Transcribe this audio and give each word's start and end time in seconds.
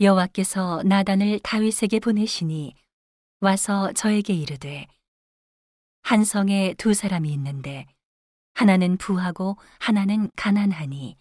여호와께서 0.00 0.82
나단을 0.84 1.40
다윗에게 1.40 1.98
보내시니 2.00 2.74
와서 3.40 3.92
저에게 3.92 4.32
이르되 4.32 4.86
한 6.02 6.24
성에 6.24 6.74
두 6.74 6.94
사람이 6.94 7.32
있는데 7.32 7.86
하나는 8.54 8.96
부하고 8.96 9.56
하나는 9.78 10.30
가난하니 10.36 11.16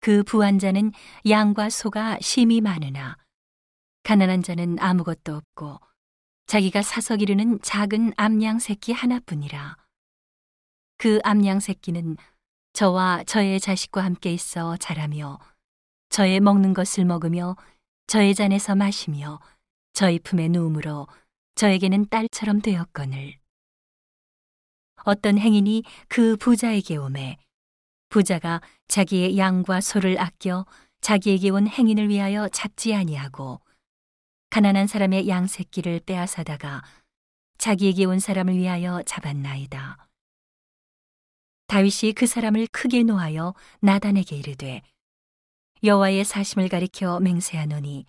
그 0.00 0.22
부한 0.22 0.58
자는 0.58 0.92
양과 1.28 1.70
소가 1.70 2.18
심히 2.20 2.60
많으나 2.60 3.16
가난한 4.02 4.42
자는 4.42 4.78
아무것도 4.78 5.34
없고 5.34 5.80
자기가 6.46 6.80
사서 6.80 7.16
기르는 7.16 7.60
작은 7.60 8.14
암양 8.16 8.58
새끼 8.58 8.92
하나뿐이라. 8.92 9.76
그 10.96 11.18
암양 11.22 11.60
새끼는 11.60 12.16
저와 12.72 13.24
저의 13.24 13.60
자식과 13.60 14.02
함께 14.02 14.32
있어 14.32 14.78
자라며 14.78 15.38
저의 16.08 16.40
먹는 16.40 16.74
것을 16.74 17.04
먹으며 17.04 17.56
저의 18.06 18.34
잔에서 18.34 18.74
마시며 18.74 19.40
저희 19.92 20.18
품에 20.18 20.48
누움으로 20.48 21.06
저에게는 21.54 22.08
딸처럼 22.08 22.60
되었거늘 22.60 23.38
어떤 25.04 25.38
행인이 25.38 25.82
그 26.08 26.36
부자에게 26.36 26.96
오매 26.96 27.36
부자가 28.08 28.60
자기의 28.88 29.38
양과 29.38 29.80
소를 29.80 30.18
아껴 30.20 30.66
자기에게 31.00 31.50
온 31.50 31.68
행인을 31.68 32.08
위하여 32.08 32.48
잡지 32.48 32.94
아니하고 32.94 33.60
가난한 34.50 34.86
사람의 34.86 35.28
양 35.28 35.46
새끼를 35.46 36.00
빼앗아다가 36.00 36.82
자기에게 37.58 38.04
온 38.06 38.18
사람을 38.18 38.56
위하여 38.56 39.02
잡았나이다. 39.04 40.08
다윗이 41.66 42.14
그 42.14 42.26
사람을 42.26 42.68
크게 42.72 43.02
노하여 43.02 43.54
나단에게 43.80 44.36
이르되 44.36 44.82
여호와의 45.82 46.24
사심을 46.24 46.68
가리켜 46.68 47.20
맹세하노니 47.20 48.04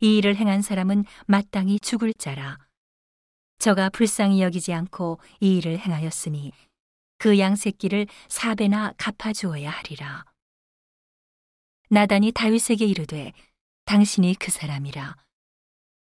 이 0.00 0.16
일을 0.16 0.36
행한 0.36 0.62
사람은 0.62 1.04
마땅히 1.26 1.78
죽을 1.80 2.12
자라. 2.14 2.58
저가 3.58 3.90
불쌍히 3.90 4.40
여기지 4.40 4.72
않고 4.72 5.20
이 5.40 5.58
일을 5.58 5.78
행하였으니 5.78 6.52
그 7.18 7.38
양새끼를 7.38 8.06
사배나 8.28 8.94
갚아 8.96 9.32
주어야 9.32 9.70
하리라. 9.70 10.24
나단이 11.90 12.32
다윗에게 12.32 12.86
이르되 12.86 13.32
당신이 13.84 14.36
그 14.36 14.50
사람이라. 14.50 15.16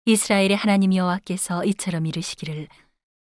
이스라엘의 0.05 0.55
하나님 0.55 0.93
여호와께서 0.93 1.65
이처럼 1.65 2.05
이르시기를 2.05 2.67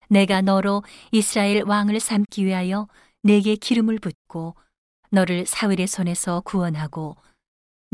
내가 0.10 0.42
너로 0.42 0.84
이스라엘 1.12 1.64
왕을 1.64 2.00
삼기 2.00 2.46
위하여 2.46 2.88
내게 3.24 3.56
기름을 3.56 4.00
붓고 4.00 4.56
너를 5.10 5.46
사울의 5.46 5.88
손에서 5.88 6.42
구원하고 6.42 7.16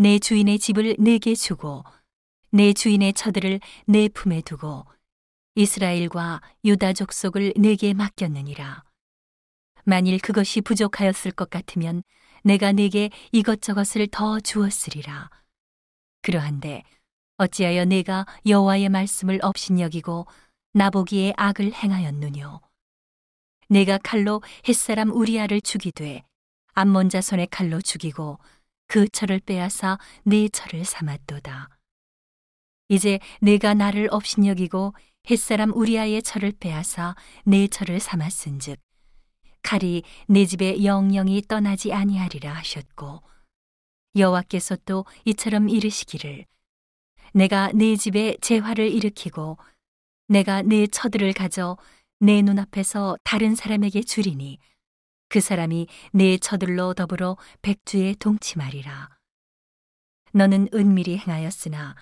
내 0.02 0.18
주인의 0.18 0.58
집을 0.58 0.96
내게 0.98 1.36
주고 1.36 1.84
내 2.50 2.74
주인의 2.74 3.14
처들을 3.14 3.60
내 3.86 4.10
품에 4.10 4.42
두고 4.42 4.88
이스라엘과 5.54 6.42
유다 6.66 6.94
족속을 6.94 7.54
내게 7.56 7.94
맡겼느니라. 7.94 8.84
만일 9.84 10.20
그것이 10.20 10.62
부족하였을 10.62 11.32
것 11.34 11.52
같으면 11.52 12.02
내가 12.44 12.72
내게 12.72 13.12
이것저것을 13.32 14.08
더 14.08 14.40
주었으리라. 14.40 15.30
그러한데 16.24 16.82
어찌하여 17.38 17.86
내가 17.86 18.26
여호와의 18.48 18.90
말씀을 18.90 19.38
업신여기고 19.44 20.26
나보기에 20.74 21.36
악을 21.38 21.74
행하였느뇨. 21.74 22.60
내가 23.70 24.00
칼로 24.00 24.42
햇사람 24.68 25.12
우리아를 25.12 25.62
죽이되 25.62 26.24
암몬 26.74 27.10
자손의 27.10 27.50
칼로 27.52 27.80
죽이고 27.80 28.40
그 28.92 29.08
철을 29.08 29.40
빼앗아 29.40 29.98
내 30.24 30.50
철을 30.50 30.84
삼았도다. 30.84 31.70
이제 32.90 33.20
내가 33.40 33.74
나를 33.74 34.10
업신여기고 34.12 34.94
햇사람 35.30 35.72
우리아의 35.72 36.22
철을 36.22 36.52
빼앗아 36.60 37.16
내 37.46 37.70
철을 37.70 38.02
삼았은즉 38.02 38.82
칼이 39.64 40.04
내 40.28 40.46
집에 40.46 40.84
영영이 40.84 41.44
떠나지 41.48 41.94
아니하리라 41.94 42.52
하셨고 42.52 43.24
여호와께서 44.18 44.76
또 44.84 45.06
이처럼 45.24 45.70
이르시기를 45.70 46.46
내가 47.34 47.72
내 47.74 47.96
집에 47.96 48.36
재화를 48.42 48.92
일으키고 48.92 49.58
내가 50.28 50.64
내 50.64 50.86
처들을 50.86 51.32
가져 51.32 51.78
내 52.20 52.42
눈앞에서 52.42 53.16
다른 53.24 53.56
사람에게 53.56 54.02
주리니 54.02 54.60
그 55.32 55.40
사람이 55.40 55.88
내 56.12 56.38
처들로 56.38 56.94
더불어 56.94 57.38
백주에 57.62 58.16
동침하리라. 58.20 59.10
너는 60.34 60.68
은밀히 60.74 61.18
행하였으나 61.18 61.96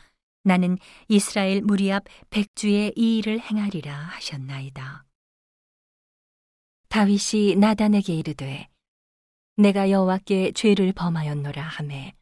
나는 0.43 0.79
이스라엘 1.07 1.61
무리 1.61 1.93
앞 1.93 2.05
백주에 2.31 2.93
이 2.95 3.19
일을 3.19 3.39
행하리라 3.39 3.93
하셨나이다. 3.93 5.05
다윗이 6.87 7.57
나단에게 7.57 8.15
이르되 8.15 8.67
내가 9.57 9.91
여호와께 9.91 10.53
죄를 10.53 10.91
범하였노라 10.93 11.61
하매 11.61 12.15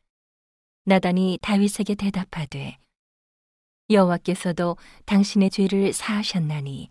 나단이 0.84 1.40
다윗에게 1.42 1.96
대답하되 1.96 2.80
여호와께서도 3.90 4.76
당신의 5.06 5.52
죄를 5.52 5.94
사하셨나니 5.94 6.90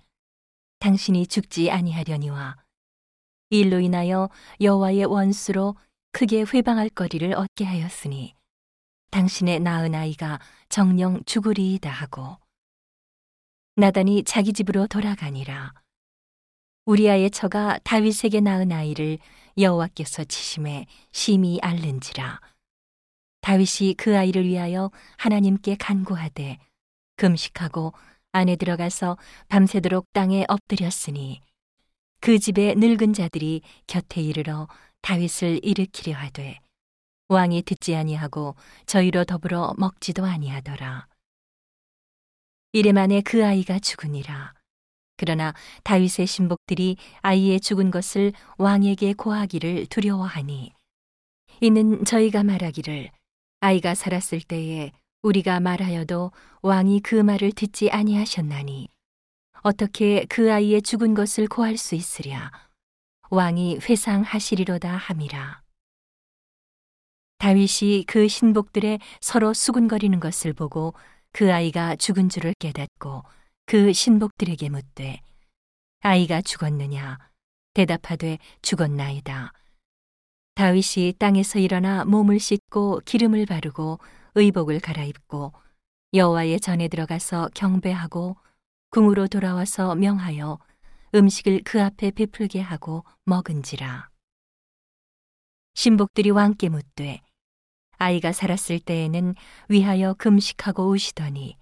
당신이 0.78 1.26
죽지 1.26 1.70
아니하려니와 1.70 2.65
일로 3.50 3.80
인하여 3.80 4.28
여호와의 4.60 5.04
원수로 5.04 5.76
크게 6.12 6.44
회방할 6.52 6.88
거리를 6.88 7.32
얻게 7.34 7.64
하였으니 7.64 8.34
당신의 9.10 9.60
낳은 9.60 9.94
아이가 9.94 10.40
정령 10.68 11.22
죽으리이다 11.24 11.90
하고 11.90 12.38
나단이 13.76 14.24
자기 14.24 14.52
집으로 14.52 14.86
돌아가니라. 14.86 15.74
우리아의 16.86 17.30
처가 17.30 17.78
다윗에게 17.84 18.40
낳은 18.40 18.72
아이를 18.72 19.18
여호와께서 19.58 20.24
치심에 20.24 20.86
심히 21.12 21.58
앓는지라. 21.60 22.40
다윗이 23.42 23.94
그 23.98 24.16
아이를 24.16 24.46
위하여 24.46 24.90
하나님께 25.18 25.76
간구하되 25.76 26.58
금식하고 27.16 27.92
안에 28.32 28.56
들어가서 28.56 29.18
밤새도록 29.48 30.06
땅에 30.12 30.44
엎드렸으니 30.48 31.42
그 32.20 32.38
집에 32.38 32.74
늙은 32.74 33.12
자들이 33.12 33.62
곁에 33.86 34.20
이르러 34.20 34.68
다윗을 35.02 35.60
일으키려 35.62 36.16
하되 36.16 36.58
왕이 37.28 37.62
듣지 37.62 37.94
아니하고 37.94 38.54
저희로 38.86 39.24
더불어 39.24 39.74
먹지도 39.78 40.24
아니하더라. 40.24 41.08
이래 42.72 42.92
만에 42.92 43.20
그 43.20 43.44
아이가 43.44 43.78
죽으니라. 43.78 44.54
그러나 45.16 45.54
다윗의 45.82 46.26
신복들이 46.26 46.96
아이의 47.22 47.60
죽은 47.60 47.90
것을 47.90 48.32
왕에게 48.58 49.14
고하기를 49.14 49.86
두려워하니 49.86 50.72
이는 51.60 52.04
저희가 52.04 52.44
말하기를 52.44 53.10
아이가 53.60 53.94
살았을 53.94 54.40
때에 54.42 54.92
우리가 55.22 55.60
말하여도 55.60 56.32
왕이 56.62 57.00
그 57.00 57.14
말을 57.14 57.52
듣지 57.52 57.90
아니하셨나니 57.90 58.88
어떻게 59.66 60.24
그 60.26 60.52
아이의 60.52 60.80
죽은 60.80 61.14
것을 61.14 61.48
고할 61.48 61.76
수 61.76 61.96
있으랴? 61.96 62.52
왕이 63.30 63.78
회상하시리로다 63.78 64.96
함이라. 64.96 65.60
다윗이 67.38 68.04
그 68.06 68.28
신복들의 68.28 69.00
서로 69.20 69.52
수군거리는 69.52 70.20
것을 70.20 70.52
보고 70.52 70.94
그 71.32 71.52
아이가 71.52 71.96
죽은 71.96 72.28
줄을 72.28 72.54
깨닫고 72.60 73.24
그 73.66 73.92
신복들에게 73.92 74.68
묻되 74.68 75.20
아이가 75.98 76.42
죽었느냐? 76.42 77.18
대답하되 77.74 78.38
죽었나이다. 78.62 79.52
다윗이 80.54 81.14
땅에서 81.18 81.58
일어나 81.58 82.04
몸을 82.04 82.38
씻고 82.38 83.00
기름을 83.04 83.46
바르고 83.46 83.98
의복을 84.36 84.78
갈아입고 84.78 85.52
여호와의 86.14 86.60
전에 86.60 86.86
들어가서 86.86 87.50
경배하고 87.52 88.36
궁으로 88.90 89.26
돌아와서 89.28 89.94
명하여 89.94 90.58
음식을 91.14 91.62
그 91.64 91.82
앞에 91.82 92.10
베풀게 92.10 92.60
하고 92.60 93.04
먹은지라. 93.24 94.08
신복들이 95.74 96.30
왕께 96.30 96.68
묻되 96.68 97.20
아이가 97.98 98.32
살았을 98.32 98.80
때에는 98.80 99.34
위하여 99.68 100.14
금식하고 100.14 100.88
우시더니 100.88 101.56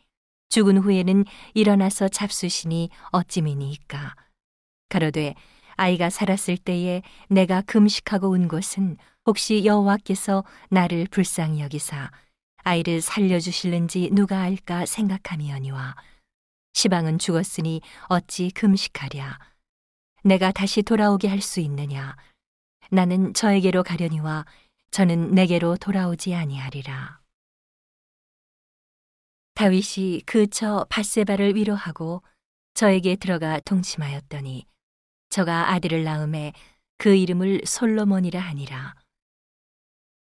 죽은 0.49 0.79
후에는 0.79 1.25
일어나서 1.55 2.09
잡수시니 2.09 2.91
어찌미니이까. 3.11 4.15
가로되 4.88 5.35
아이가 5.77 6.11
살았을 6.11 6.56
때에 6.56 7.03
내가 7.29 7.61
금식하고 7.62 8.31
운 8.31 8.47
것은 8.47 8.97
혹시 9.27 9.65
여호와께서 9.65 10.44
나를 10.70 11.09
불쌍히 11.11 11.61
여기사 11.61 12.11
아이를 12.59 13.00
살려 13.00 13.41
주실는지 13.41 14.11
누가 14.12 14.43
알까 14.43 14.87
생각함이oni와 14.87 15.97
시방은 16.79 17.19
죽었으니 17.19 17.81
어찌 18.09 18.50
금식하랴? 18.50 19.38
내가 20.25 20.50
다시 20.53 20.82
돌아오게 20.82 21.29
할 21.29 21.41
수 21.41 21.61
있느냐? 21.61 22.17
나는 22.91 23.32
저에게로 23.32 23.82
가려니와 23.85 24.44
저는 24.91 25.31
내게로 25.32 25.76
돌아오지 25.76 26.35
아니하리라. 26.35 27.21
다윗이 29.55 30.23
그저 30.26 30.85
바세바를 30.91 31.55
위로하고 31.55 32.23
저에게 32.75 33.15
들어가 33.17 33.61
동침하였더니 33.61 34.67
저가 35.31 35.70
아들을 35.73 36.03
낳음에 36.03 36.53
그 36.99 37.15
이름을 37.15 37.62
솔로몬이라 37.65 38.41
하니라. 38.41 38.97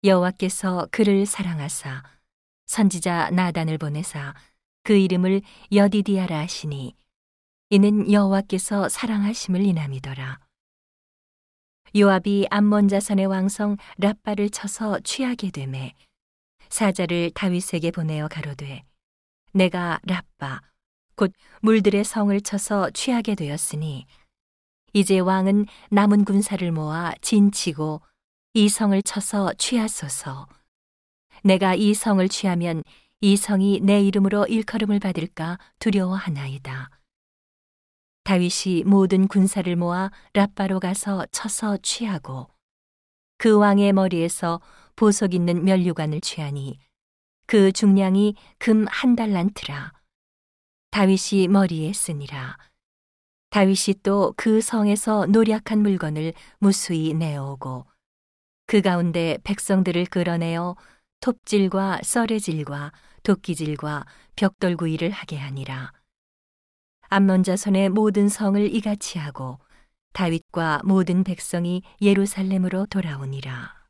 여호와께서 0.04 0.86
그를 0.92 1.26
사랑하사 1.26 2.04
선지자 2.66 3.30
나단을 3.30 3.78
보내사 3.78 4.34
그 4.84 4.94
이름을 4.94 5.40
여디디아라 5.72 6.38
하시니 6.40 6.94
이는 7.70 8.12
여호와께서 8.12 8.90
사랑하심을 8.90 9.62
인함이더라. 9.62 10.38
요압이 11.96 12.48
암몬 12.50 12.88
자선의 12.88 13.24
왕성 13.26 13.78
랍바를 13.96 14.50
쳐서 14.50 15.00
취하게 15.00 15.50
되매 15.50 15.94
사자를 16.68 17.30
다윗에게 17.30 17.92
보내어 17.92 18.28
가로되 18.28 18.84
내가 19.52 20.00
랍바 20.02 20.60
곧 21.16 21.32
물들의 21.62 22.04
성을 22.04 22.38
쳐서 22.42 22.90
취하게 22.90 23.36
되었으니 23.36 24.04
이제 24.92 25.18
왕은 25.18 25.66
남은 25.90 26.26
군사를 26.26 26.70
모아 26.72 27.14
진치고 27.22 28.02
이 28.52 28.68
성을 28.68 29.00
쳐서 29.02 29.52
취하소서 29.54 30.46
내가 31.42 31.74
이 31.74 31.94
성을 31.94 32.28
취하면 32.28 32.82
이 33.24 33.38
성이 33.38 33.80
내 33.80 34.02
이름으로 34.02 34.44
일컬음을 34.48 35.00
받을까 35.00 35.58
두려워하나이다. 35.78 36.90
다윗이 38.24 38.84
모든 38.84 39.28
군사를 39.28 39.74
모아 39.76 40.10
랍바로 40.34 40.78
가서 40.78 41.24
쳐서 41.32 41.78
취하고 41.78 42.50
그 43.38 43.56
왕의 43.56 43.94
머리에서 43.94 44.60
보석 44.94 45.32
있는 45.32 45.64
면류관을 45.64 46.20
취하니 46.20 46.78
그 47.46 47.72
중량이 47.72 48.34
금 48.58 48.86
한 48.90 49.16
달란트라 49.16 49.94
다윗이 50.90 51.48
머리에 51.48 51.94
쓰니라 51.94 52.58
다윗이 53.48 54.02
또 54.02 54.34
그 54.36 54.60
성에서 54.60 55.24
노략한 55.28 55.78
물건을 55.78 56.34
무수히 56.58 57.14
내어오고 57.14 57.86
그 58.66 58.82
가운데 58.82 59.38
백성들을 59.44 60.04
끌어내어 60.06 60.76
톱질과 61.24 62.00
썰의질과 62.02 62.92
도끼질과 63.22 64.04
벽돌구이를 64.36 65.08
하게 65.08 65.38
하니라. 65.38 65.90
암몬 67.08 67.44
자손의 67.44 67.88
모든 67.88 68.28
성을 68.28 68.60
이같이 68.74 69.18
하고 69.18 69.58
다윗과 70.12 70.82
모든 70.84 71.24
백성이 71.24 71.82
예루살렘으로 72.02 72.84
돌아오니라. 72.90 73.83